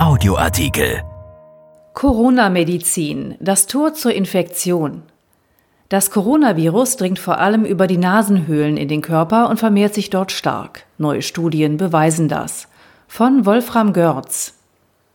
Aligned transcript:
Audioartikel. 0.00 1.02
Corona-Medizin, 1.92 3.36
das 3.38 3.66
Tor 3.66 3.92
zur 3.92 4.14
Infektion. 4.14 5.02
Das 5.90 6.10
Coronavirus 6.10 6.96
dringt 6.96 7.18
vor 7.18 7.36
allem 7.36 7.66
über 7.66 7.86
die 7.86 7.98
Nasenhöhlen 7.98 8.78
in 8.78 8.88
den 8.88 9.02
Körper 9.02 9.50
und 9.50 9.58
vermehrt 9.58 9.92
sich 9.92 10.08
dort 10.08 10.32
stark. 10.32 10.86
Neue 10.96 11.20
Studien 11.20 11.76
beweisen 11.76 12.28
das. 12.28 12.66
Von 13.08 13.44
Wolfram 13.44 13.92
Görz. 13.92 14.54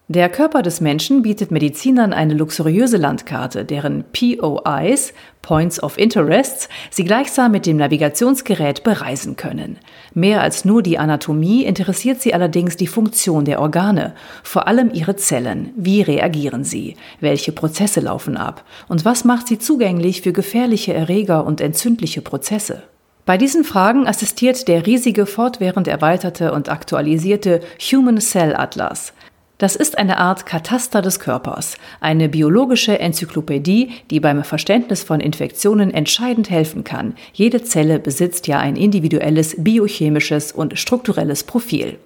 Der 0.07 0.29
Körper 0.29 0.61
des 0.61 0.81
Menschen 0.81 1.23
bietet 1.23 1.49
Medizinern 1.49 2.13
eine 2.13 2.35
luxuriöse 2.35 2.97
Landkarte, 2.97 3.65
deren 3.65 4.03
POIs, 4.13 5.13
Points 5.41 5.81
of 5.81 5.97
Interests, 5.97 6.69
sie 6.91 7.05
gleichsam 7.05 7.51
mit 7.51 7.65
dem 7.65 7.77
Navigationsgerät 7.77 8.83
bereisen 8.83 9.35
können. 9.35 9.79
Mehr 10.13 10.41
als 10.41 10.63
nur 10.63 10.83
die 10.83 10.99
Anatomie 10.99 11.63
interessiert 11.63 12.21
sie 12.21 12.35
allerdings 12.35 12.77
die 12.77 12.85
Funktion 12.85 13.45
der 13.45 13.59
Organe, 13.59 14.13
vor 14.43 14.67
allem 14.67 14.91
ihre 14.93 15.15
Zellen. 15.15 15.71
Wie 15.75 16.03
reagieren 16.03 16.63
sie? 16.63 16.97
Welche 17.19 17.51
Prozesse 17.51 17.99
laufen 17.99 18.37
ab? 18.37 18.63
Und 18.87 19.05
was 19.05 19.25
macht 19.25 19.47
sie 19.47 19.57
zugänglich 19.57 20.21
für 20.21 20.33
gefährliche 20.33 20.93
Erreger 20.93 21.43
und 21.47 21.61
entzündliche 21.61 22.21
Prozesse? 22.21 22.83
Bei 23.25 23.39
diesen 23.39 23.63
Fragen 23.63 24.05
assistiert 24.05 24.67
der 24.67 24.85
riesige, 24.85 25.25
fortwährend 25.25 25.87
erweiterte 25.87 26.51
und 26.51 26.69
aktualisierte 26.69 27.61
Human 27.91 28.21
Cell 28.21 28.55
Atlas. 28.55 29.13
Das 29.57 29.77
ist 29.77 29.97
eine 29.97 30.17
Art 30.17 30.45
Kataster 30.45 31.01
des 31.01 31.21
Körpers, 31.21 31.77
eine 32.01 32.27
biologische 32.27 32.99
Enzyklopädie, 32.99 33.89
die 34.11 34.19
beim 34.19 34.43
Verständnis 34.43 35.03
von 35.03 35.21
Infektionen 35.21 35.91
entscheidend 35.91 36.49
helfen 36.49 36.83
kann. 36.83 37.15
Jede 37.31 37.63
Zelle 37.63 37.99
besitzt 37.99 38.47
ja 38.47 38.59
ein 38.59 38.75
individuelles 38.75 39.55
biochemisches 39.57 40.51
und 40.51 40.77
strukturelles 40.77 41.45
Profil. 41.45 41.97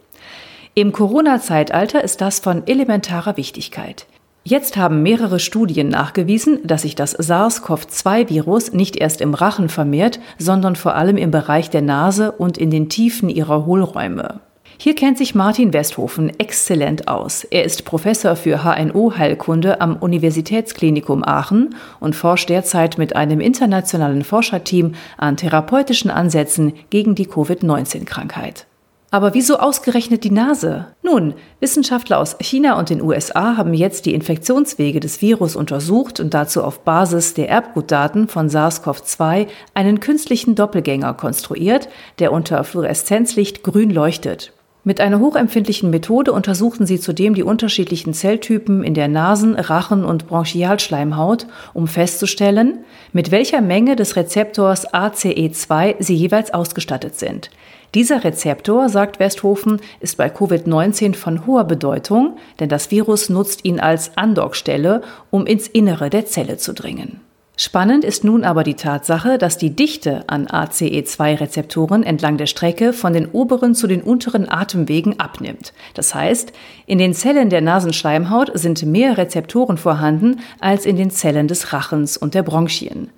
Im 0.75 0.91
Corona-Zeitalter 0.91 2.03
ist 2.03 2.21
das 2.21 2.39
von 2.39 2.67
elementarer 2.67 3.35
Wichtigkeit. 3.35 4.05
Jetzt 4.43 4.77
haben 4.77 5.01
mehrere 5.01 5.39
Studien 5.39 5.89
nachgewiesen, 5.89 6.59
dass 6.63 6.83
sich 6.83 6.93
das 6.93 7.17
SARS-CoV-2-Virus 7.17 8.73
nicht 8.73 8.95
erst 8.95 9.21
im 9.21 9.33
Rachen 9.33 9.69
vermehrt, 9.69 10.19
sondern 10.37 10.75
vor 10.75 10.95
allem 10.95 11.17
im 11.17 11.31
Bereich 11.31 11.71
der 11.71 11.81
Nase 11.81 12.31
und 12.31 12.59
in 12.59 12.69
den 12.69 12.89
Tiefen 12.89 13.29
ihrer 13.29 13.65
Hohlräume. 13.65 14.39
Hier 14.81 14.95
kennt 14.95 15.17
sich 15.17 15.35
Martin 15.35 15.73
Westhofen 15.73 16.31
exzellent 16.39 17.09
aus. 17.09 17.43
Er 17.43 17.65
ist 17.65 17.83
Professor 17.83 18.37
für 18.37 18.63
HNO-Heilkunde 18.63 19.81
am 19.81 19.97
Universitätsklinikum 19.97 21.21
Aachen 21.21 21.75
und 21.99 22.15
forscht 22.15 22.47
derzeit 22.47 22.97
mit 22.97 23.13
einem 23.13 23.41
internationalen 23.41 24.23
Forscherteam 24.23 24.93
an 25.17 25.35
therapeutischen 25.35 26.09
Ansätzen 26.09 26.71
gegen 26.91 27.13
die 27.13 27.25
Covid-19-Krankheit. 27.25 28.67
Aber 29.11 29.33
wieso 29.33 29.57
ausgerechnet 29.59 30.23
die 30.23 30.31
Nase? 30.31 30.87
Nun, 31.03 31.33
Wissenschaftler 31.59 32.17
aus 32.17 32.37
China 32.39 32.79
und 32.79 32.89
den 32.89 33.01
USA 33.01 33.57
haben 33.57 33.73
jetzt 33.73 34.05
die 34.05 34.13
Infektionswege 34.13 35.01
des 35.01 35.21
Virus 35.21 35.57
untersucht 35.57 36.21
und 36.21 36.33
dazu 36.33 36.63
auf 36.63 36.85
Basis 36.85 37.33
der 37.33 37.49
Erbgutdaten 37.49 38.29
von 38.29 38.47
SARS-CoV-2 38.47 39.47
einen 39.73 39.99
künstlichen 39.99 40.55
Doppelgänger 40.55 41.15
konstruiert, 41.15 41.89
der 42.19 42.31
unter 42.31 42.63
Fluoreszenzlicht 42.63 43.63
grün 43.63 43.89
leuchtet. 43.89 44.53
Mit 44.85 45.01
einer 45.01 45.19
hochempfindlichen 45.19 45.89
Methode 45.89 46.31
untersuchten 46.31 46.85
sie 46.85 47.01
zudem 47.01 47.33
die 47.33 47.43
unterschiedlichen 47.43 48.13
Zelltypen 48.13 48.81
in 48.81 48.93
der 48.93 49.09
Nasen-, 49.09 49.55
Rachen- 49.55 50.05
und 50.05 50.27
Bronchialschleimhaut, 50.27 51.47
um 51.73 51.87
festzustellen, 51.87 52.79
mit 53.11 53.29
welcher 53.29 53.59
Menge 53.59 53.97
des 53.97 54.15
Rezeptors 54.15 54.87
ACE2 54.93 55.95
sie 55.99 56.15
jeweils 56.15 56.53
ausgestattet 56.53 57.19
sind. 57.19 57.49
Dieser 57.93 58.23
Rezeptor, 58.23 58.87
sagt 58.87 59.19
Westhofen, 59.19 59.81
ist 59.99 60.15
bei 60.15 60.27
Covid-19 60.27 61.13
von 61.15 61.45
hoher 61.45 61.65
Bedeutung, 61.65 62.37
denn 62.59 62.69
das 62.69 62.89
Virus 62.89 63.29
nutzt 63.29 63.65
ihn 63.65 63.81
als 63.81 64.15
Andockstelle, 64.15 65.01
um 65.29 65.45
ins 65.45 65.67
Innere 65.67 66.09
der 66.09 66.25
Zelle 66.25 66.57
zu 66.57 66.73
dringen. 66.73 67.19
Spannend 67.61 68.05
ist 68.05 68.23
nun 68.23 68.45
aber 68.45 68.63
die 68.63 68.75
Tatsache, 68.75 69.37
dass 69.37 69.57
die 69.57 69.75
Dichte 69.75 70.23
an 70.27 70.47
ACE2-Rezeptoren 70.47 72.03
entlang 72.03 72.37
der 72.37 72.45
Strecke 72.45 72.93
von 72.93 73.11
den 73.11 73.27
oberen 73.27 73.75
zu 73.75 73.85
den 73.85 74.01
unteren 74.01 74.47
Atemwegen 74.49 75.19
abnimmt. 75.19 75.73
Das 75.93 76.15
heißt, 76.15 76.53
in 76.85 76.99
den 76.99 77.13
Zellen 77.13 77.49
der 77.49 77.59
Nasenschleimhaut 77.59 78.51
sind 78.53 78.83
mehr 78.83 79.17
Rezeptoren 79.17 79.75
vorhanden 79.75 80.39
als 80.61 80.85
in 80.85 80.95
den 80.95 81.11
Zellen 81.11 81.49
des 81.49 81.73
Rachens 81.73 82.15
und 82.15 82.33
der 82.33 82.43
Bronchien. 82.43 83.09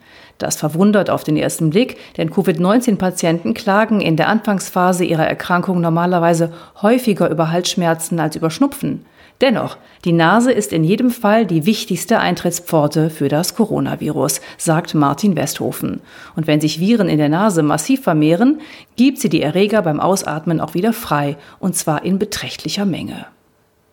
Das 0.41 0.56
verwundert 0.56 1.12
auf 1.12 1.24
den 1.24 1.38
ersten 1.38 1.69
Blick, 1.69 1.97
denn 2.18 2.31
Covid-19-Patienten 2.31 3.53
klagen 3.53 4.02
in 4.02 4.16
der 4.16 4.28
Anfangsphase 4.28 5.03
ihrer 5.03 5.28
Erkrankung 5.28 5.81
normalerweise 5.81 6.52
häufiger 6.81 7.29
über 7.29 7.52
Halsschmerzen 7.52 8.19
als 8.19 8.35
über 8.35 8.50
Schnupfen. 8.50 9.06
Dennoch, 9.40 9.78
die 10.03 10.13
Nase 10.13 10.51
ist 10.51 10.74
in 10.74 10.84
jedem 10.84 11.12
Fall 11.12 11.46
die 11.46 11.68
wichtigste 11.68 12.18
Eintrittspforte 12.19 13.12
für 13.12 13.28
das 13.28 13.56
Coronavirus, 13.56 14.41
sagt 14.57 14.96
Martin 14.96 15.35
Westhofen. 15.35 16.01
Und 16.35 16.47
wenn 16.47 16.59
sich 16.59 16.80
Viren 16.80 17.07
in 17.07 17.19
der 17.19 17.30
Nase 17.30 17.62
massiv 17.62 18.01
vermehren, 18.01 18.62
gibt 18.96 19.19
sie 19.19 19.30
die 19.30 19.44
Erreger 19.44 19.84
beim 19.84 20.00
Ausatmen 20.00 20.59
auch 20.59 20.74
wieder 20.74 20.94
frei, 20.94 21.38
und 21.59 21.75
zwar 21.75 22.03
in 22.03 22.18
beträchtlicher 22.18 22.85
Menge. 22.85 23.28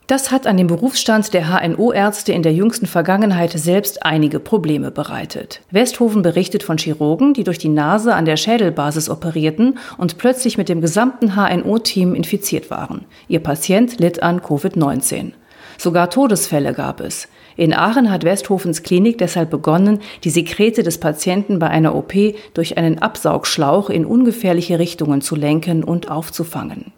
Das 0.08 0.30
hat 0.30 0.46
an 0.46 0.56
dem 0.56 0.68
Berufsstand 0.68 1.34
der 1.34 1.50
HNO-Ärzte 1.50 2.32
in 2.32 2.42
der 2.42 2.54
jüngsten 2.54 2.86
Vergangenheit 2.86 3.52
selbst 3.52 4.06
einige 4.06 4.40
Probleme 4.40 4.90
bereitet. 4.90 5.60
Westhofen 5.70 6.22
berichtet 6.22 6.62
von 6.62 6.78
Chirurgen, 6.78 7.34
die 7.34 7.44
durch 7.44 7.58
die 7.58 7.68
Nase 7.68 8.14
an 8.14 8.24
der 8.24 8.38
Schädelbasis 8.38 9.10
operierten 9.10 9.78
und 9.98 10.16
plötzlich 10.16 10.56
mit 10.56 10.70
dem 10.70 10.80
gesamten 10.80 11.36
HNO-Team 11.36 12.14
infiziert 12.14 12.70
waren. 12.70 13.04
Ihr 13.28 13.40
Patient 13.40 14.00
litt 14.00 14.22
an 14.22 14.40
Covid-19. 14.40 15.32
Sogar 15.76 16.08
Todesfälle 16.08 16.72
gab 16.72 17.02
es. 17.02 17.28
In 17.58 17.74
Aachen 17.74 18.10
hat 18.10 18.24
Westhofens 18.24 18.82
Klinik 18.82 19.18
deshalb 19.18 19.50
begonnen, 19.50 20.00
die 20.24 20.30
Sekrete 20.30 20.82
des 20.82 20.96
Patienten 20.96 21.58
bei 21.58 21.68
einer 21.68 21.94
OP 21.94 22.14
durch 22.54 22.78
einen 22.78 22.98
Absaugschlauch 22.98 23.90
in 23.90 24.06
ungefährliche 24.06 24.78
Richtungen 24.78 25.20
zu 25.20 25.36
lenken 25.36 25.84
und 25.84 26.10
aufzufangen. 26.10 26.92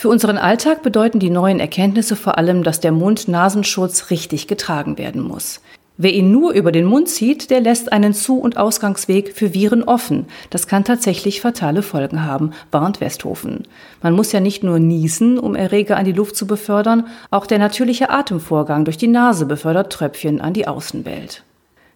Für 0.00 0.08
unseren 0.08 0.38
Alltag 0.38 0.82
bedeuten 0.82 1.18
die 1.18 1.28
neuen 1.28 1.60
Erkenntnisse 1.60 2.16
vor 2.16 2.38
allem, 2.38 2.62
dass 2.62 2.80
der 2.80 2.90
Mund-Nasenschutz 2.90 4.08
richtig 4.08 4.46
getragen 4.46 4.96
werden 4.96 5.20
muss. 5.20 5.60
Wer 5.98 6.14
ihn 6.14 6.32
nur 6.32 6.52
über 6.52 6.72
den 6.72 6.86
Mund 6.86 7.10
zieht, 7.10 7.50
der 7.50 7.60
lässt 7.60 7.92
einen 7.92 8.14
Zu- 8.14 8.40
und 8.40 8.56
Ausgangsweg 8.56 9.34
für 9.36 9.52
Viren 9.52 9.82
offen. 9.82 10.24
Das 10.48 10.66
kann 10.66 10.84
tatsächlich 10.84 11.42
fatale 11.42 11.82
Folgen 11.82 12.24
haben, 12.24 12.52
warnt 12.70 13.02
Westhofen. 13.02 13.68
Man 14.00 14.14
muss 14.14 14.32
ja 14.32 14.40
nicht 14.40 14.64
nur 14.64 14.78
niesen, 14.78 15.38
um 15.38 15.54
Erreger 15.54 15.98
an 15.98 16.06
die 16.06 16.12
Luft 16.12 16.34
zu 16.34 16.46
befördern, 16.46 17.06
auch 17.30 17.44
der 17.44 17.58
natürliche 17.58 18.08
Atemvorgang 18.08 18.86
durch 18.86 18.96
die 18.96 19.06
Nase 19.06 19.44
befördert 19.44 19.92
Tröpfchen 19.92 20.40
an 20.40 20.54
die 20.54 20.66
Außenwelt. 20.66 21.44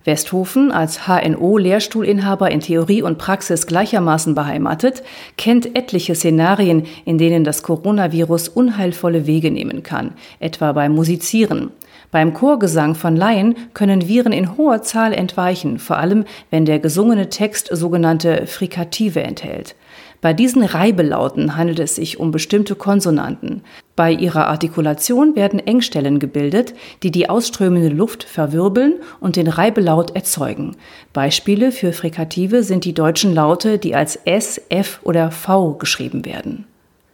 Westhofen, 0.05 0.71
als 0.71 1.09
HNO-Lehrstuhlinhaber 1.09 2.51
in 2.51 2.61
Theorie 2.61 3.03
und 3.03 3.19
Praxis 3.19 3.67
gleichermaßen 3.67 4.35
beheimatet, 4.35 5.03
kennt 5.37 5.77
etliche 5.77 6.15
Szenarien, 6.15 6.85
in 7.05 7.19
denen 7.19 7.45
das 7.45 7.63
Coronavirus 7.63 8.49
unheilvolle 8.49 9.27
Wege 9.27 9.51
nehmen 9.51 9.83
kann, 9.83 10.13
etwa 10.41 10.73
beim 10.73 10.95
Musizieren. 10.95 11.71
Beim 12.11 12.33
Chorgesang 12.33 12.95
von 12.95 13.17
Laien 13.17 13.57
können 13.75 14.07
Viren 14.07 14.33
in 14.33 14.57
hoher 14.57 14.83
Zahl 14.83 15.13
entweichen, 15.13 15.79
vor 15.79 15.97
allem 15.99 16.25
wenn 16.51 16.65
der 16.65 16.79
gesungene 16.79 17.29
Text 17.29 17.69
sogenannte 17.73 18.47
Frikative 18.47 19.23
enthält. 19.23 19.75
Bei 20.25 20.33
diesen 20.33 20.65
Reibelauten 20.65 21.55
handelt 21.55 21.79
es 21.81 21.97
sich 21.97 22.19
um 22.19 22.31
bestimmte 22.31 22.77
Konsonanten. 22.77 23.61
Bei 23.95 24.11
ihrer 24.11 24.47
Artikulation 24.49 25.37
werden 25.37 25.59
Engstellen 25.59 26.19
gebildet, 26.19 26.73
die 27.03 27.11
die 27.11 27.29
ausströmende 27.29 27.91
Luft 27.91 28.25
verwirbeln 28.25 28.95
und 29.21 29.37
den 29.37 29.49
Reibelaut 29.49 30.17
erzeugen. 30.17 30.77
Beispiele 31.13 31.73
für 31.73 31.93
Frikative 31.93 32.63
sind 32.63 32.87
die 32.87 32.95
deutschen 32.95 33.35
Laute, 33.35 33.77
die 33.77 33.95
als 33.95 34.17
S, 34.17 34.59
F 34.71 35.01
oder 35.03 35.31
V 35.31 35.75
geschrieben 35.75 36.25
werden. 36.25 36.65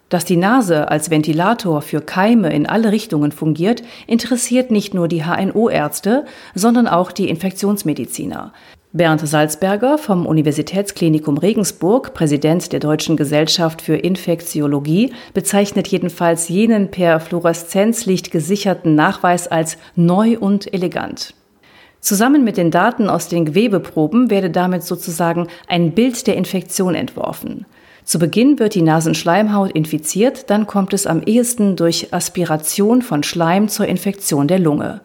Dass 0.09 0.25
die 0.25 0.37
Nase 0.37 0.89
als 0.89 1.11
Ventilator 1.11 1.83
für 1.83 2.03
Keime 2.03 2.53
in 2.53 2.69
alle 2.69 2.93
Richtungen 2.93 3.33
fungiert, 3.33 3.83
interessiert 4.07 4.71
nicht 4.71 4.95
nur 4.95 5.09
die 5.09 5.25
HNO-Ärzte, 5.25 6.27
sondern 6.55 6.87
auch 6.87 7.11
die 7.11 7.29
Infektionsmediziner. 7.29 8.53
Bernd 8.93 9.21
Salzberger 9.25 9.99
vom 9.99 10.27
Universitätsklinikum 10.27 11.39
Regensburg, 11.39 12.13
Präsident 12.13 12.73
der 12.73 12.81
Deutschen 12.81 13.17
Gesellschaft 13.17 13.83
für 13.83 13.95
Infektiologie, 13.95 15.13
bezeichnet 15.33 15.87
jedenfalls 15.87 16.49
jenen 16.49 16.91
per 16.91 17.21
Fluoreszenzlicht 17.21 18.33
gesicherten 18.33 18.97
Nachweis 18.97 19.47
als 19.47 19.79
neu 19.95 20.39
und 20.41 20.75
elegant. 20.75 21.35
Zusammen 22.01 22.43
mit 22.43 22.57
den 22.57 22.73
Daten 22.73 23.09
aus 23.09 23.29
den 23.29 23.45
Gewebeproben 23.45 24.29
werde 24.29 24.51
damit 24.51 24.83
sozusagen 24.83 25.47
ein 25.69 25.93
Bild 25.93 26.27
der 26.27 26.37
Infektion 26.37 26.97
entworfen. 26.97 27.67
Zu 28.03 28.19
Beginn 28.19 28.59
wird 28.59 28.75
die 28.75 28.83
Nasenschleimhaut 28.83 29.71
infiziert, 29.71 30.51
dann 30.51 30.67
kommt 30.67 30.95
es 30.95 31.07
am 31.07 31.23
ehesten 31.23 31.77
durch 31.77 32.13
Aspiration 32.13 33.03
von 33.03 33.23
Schleim 33.23 33.69
zur 33.69 33.87
Infektion 33.87 34.49
der 34.49 34.59
Lunge. 34.59 35.01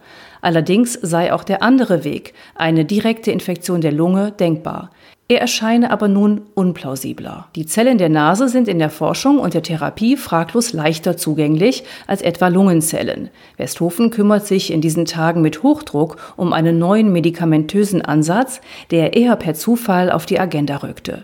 Allerdings 0.45 0.94
sei 0.94 1.33
auch 1.33 1.44
der 1.44 1.63
andere 1.63 2.03
Weg, 2.03 2.36
eine 2.53 2.86
direkte 2.86 3.31
Infektion 3.31 3.81
der 3.81 3.92
Lunge, 3.92 4.31
denkbar. 4.31 4.92
Er 5.27 5.42
erscheine 5.42 5.89
aber 5.89 6.07
nun 6.07 6.42
unplausibler. 6.53 7.47
Die 7.56 7.65
Zellen 7.65 7.97
der 7.97 8.09
Nase 8.09 8.47
sind 8.47 8.68
in 8.68 8.77
der 8.77 8.92
Forschung 8.92 9.39
und 9.39 9.56
der 9.56 9.63
Therapie 9.63 10.15
fraglos 10.15 10.71
leichter 10.71 11.18
zugänglich 11.18 11.83
als 12.06 12.21
etwa 12.21 12.50
Lungenzellen. 12.50 13.31
Westhofen 13.57 14.12
kümmert 14.12 14.45
sich 14.45 14.71
in 14.71 14.81
diesen 14.81 15.06
Tagen 15.06 15.42
mit 15.42 15.63
Hochdruck 15.63 16.18
um 16.38 16.53
einen 16.53 16.77
neuen 16.77 17.12
medikamentösen 17.12 18.03
Ansatz, 18.03 18.62
der 18.92 19.15
eher 19.15 19.38
per 19.38 19.56
Zufall 19.56 20.12
auf 20.12 20.27
die 20.27 20.39
Agenda 20.39 20.77
rückte. 20.77 21.24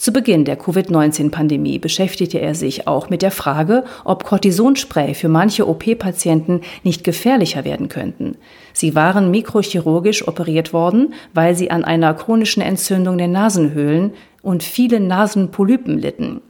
Zu 0.00 0.12
Beginn 0.12 0.46
der 0.46 0.56
Covid-19-Pandemie 0.56 1.78
beschäftigte 1.78 2.40
er 2.40 2.54
sich 2.54 2.88
auch 2.88 3.10
mit 3.10 3.20
der 3.20 3.30
Frage, 3.30 3.84
ob 4.02 4.24
Cortisonspray 4.24 5.12
für 5.12 5.28
manche 5.28 5.68
OP-Patienten 5.68 6.62
nicht 6.82 7.04
gefährlicher 7.04 7.66
werden 7.66 7.90
könnten. 7.90 8.38
Sie 8.72 8.94
waren 8.94 9.30
mikrochirurgisch 9.30 10.26
operiert 10.26 10.72
worden, 10.72 11.12
weil 11.34 11.54
sie 11.54 11.70
an 11.70 11.84
einer 11.84 12.14
chronischen 12.14 12.62
Entzündung 12.62 13.18
der 13.18 13.28
Nasenhöhlen 13.28 14.14
und 14.40 14.62
vielen 14.62 15.06
Nasenpolypen 15.06 15.98
litten. 15.98 16.40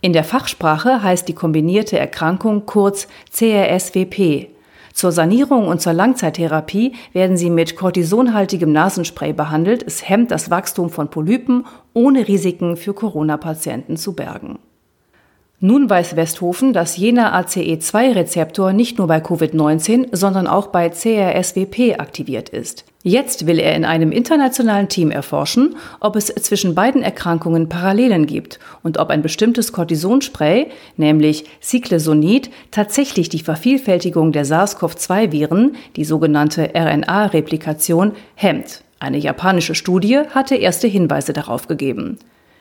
In 0.00 0.14
der 0.14 0.24
Fachsprache 0.24 1.02
heißt 1.02 1.28
die 1.28 1.34
kombinierte 1.34 1.98
Erkrankung 1.98 2.64
kurz 2.64 3.06
CRSWP, 3.30 4.48
zur 4.94 5.10
Sanierung 5.10 5.66
und 5.66 5.82
zur 5.82 5.92
Langzeittherapie 5.92 6.94
werden 7.12 7.36
sie 7.36 7.50
mit 7.50 7.74
kortisonhaltigem 7.74 8.70
Nasenspray 8.70 9.32
behandelt. 9.32 9.82
Es 9.82 10.08
hemmt 10.08 10.30
das 10.30 10.50
Wachstum 10.50 10.88
von 10.88 11.10
Polypen, 11.10 11.66
ohne 11.92 12.28
Risiken 12.28 12.76
für 12.76 12.94
Corona-Patienten 12.94 13.96
zu 13.96 14.14
bergen. 14.14 14.60
Nun 15.58 15.90
weiß 15.90 16.14
Westhofen, 16.14 16.72
dass 16.72 16.96
jener 16.96 17.34
ACE2-Rezeptor 17.34 18.72
nicht 18.72 18.98
nur 18.98 19.08
bei 19.08 19.18
Covid-19, 19.18 20.14
sondern 20.14 20.46
auch 20.46 20.68
bei 20.68 20.90
CRSWP 20.90 21.98
aktiviert 21.98 22.48
ist. 22.48 22.84
Jetzt 23.06 23.46
will 23.46 23.58
er 23.58 23.76
in 23.76 23.84
einem 23.84 24.12
internationalen 24.12 24.88
Team 24.88 25.10
erforschen, 25.10 25.76
ob 26.00 26.16
es 26.16 26.28
zwischen 26.28 26.74
beiden 26.74 27.02
Erkrankungen 27.02 27.68
Parallelen 27.68 28.24
gibt 28.24 28.58
und 28.82 28.96
ob 28.96 29.10
ein 29.10 29.20
bestimmtes 29.20 29.74
Cortisonspray, 29.74 30.68
nämlich 30.96 31.44
Cyclesonid, 31.60 32.48
tatsächlich 32.70 33.28
die 33.28 33.40
Vervielfältigung 33.40 34.32
der 34.32 34.46
SARS-CoV-2-Viren, 34.46 35.76
die 35.96 36.04
sogenannte 36.06 36.70
RNA-Replikation, 36.74 38.12
hemmt. 38.36 38.82
Eine 39.00 39.18
japanische 39.18 39.74
Studie 39.74 40.20
hatte 40.30 40.54
erste 40.54 40.86
Hinweise 40.86 41.34
darauf 41.34 41.68
gegeben. 41.68 42.16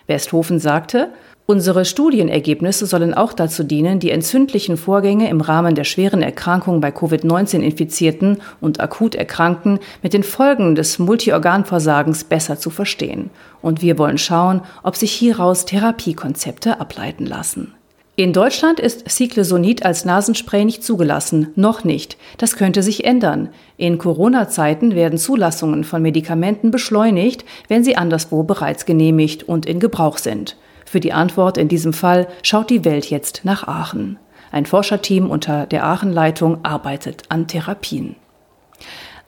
Westhofen 0.07 0.59
sagte, 0.59 1.09
Unsere 1.45 1.83
Studienergebnisse 1.83 2.85
sollen 2.85 3.13
auch 3.13 3.33
dazu 3.33 3.65
dienen, 3.65 3.99
die 3.99 4.11
entzündlichen 4.11 4.77
Vorgänge 4.77 5.29
im 5.29 5.41
Rahmen 5.41 5.75
der 5.75 5.83
schweren 5.83 6.21
Erkrankung 6.21 6.79
bei 6.79 6.89
Covid-19-Infizierten 6.89 8.37
und 8.61 8.79
akut 8.79 9.13
Erkrankten 9.13 9.79
mit 10.01 10.13
den 10.13 10.23
Folgen 10.23 10.75
des 10.75 10.99
Multiorganversagens 10.99 12.23
besser 12.23 12.57
zu 12.57 12.69
verstehen. 12.69 13.29
Und 13.61 13.81
wir 13.81 13.97
wollen 13.97 14.17
schauen, 14.17 14.61
ob 14.83 14.95
sich 14.95 15.11
hieraus 15.11 15.65
Therapiekonzepte 15.65 16.79
ableiten 16.79 17.25
lassen. 17.25 17.73
In 18.15 18.31
Deutschland 18.31 18.79
ist 18.79 19.09
Cyclesonid 19.09 19.83
als 19.83 20.05
Nasenspray 20.05 20.65
nicht 20.65 20.83
zugelassen, 20.83 21.47
noch 21.55 21.83
nicht. 21.83 22.15
Das 22.37 22.55
könnte 22.55 22.83
sich 22.83 23.05
ändern. 23.05 23.49
In 23.75 23.97
Corona-Zeiten 23.97 24.93
werden 24.93 25.17
Zulassungen 25.17 25.83
von 25.83 26.03
Medikamenten 26.03 26.69
beschleunigt, 26.69 27.43
wenn 27.69 27.83
sie 27.83 27.95
anderswo 27.95 28.43
bereits 28.43 28.85
genehmigt 28.85 29.41
und 29.41 29.65
in 29.65 29.79
Gebrauch 29.79 30.19
sind. 30.19 30.57
Für 30.85 30.99
die 30.99 31.11
Antwort 31.11 31.57
in 31.57 31.69
diesem 31.69 31.91
Fall 31.91 32.27
schaut 32.43 32.69
die 32.69 32.85
Welt 32.85 33.09
jetzt 33.09 33.41
nach 33.45 33.67
Aachen. 33.67 34.19
Ein 34.51 34.67
Forscherteam 34.67 35.31
unter 35.31 35.65
der 35.65 35.83
Aachen-Leitung 35.83 36.63
arbeitet 36.63 37.23
an 37.29 37.47
Therapien. 37.47 38.15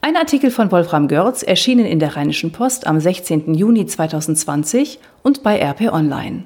Ein 0.01 0.15
Artikel 0.15 0.51
von 0.51 0.71
Wolfram 0.71 1.07
Görz 1.07 1.41
erschienen 1.41 1.87
in 1.87 1.97
der 1.97 2.15
Rheinischen 2.15 2.51
Post 2.51 2.85
am 2.85 2.99
16. 2.99 3.55
Juni 3.55 3.87
2020 3.87 4.99
und 5.23 5.41
bei 5.41 5.59
RP 5.59 5.91
Online. 5.91 6.45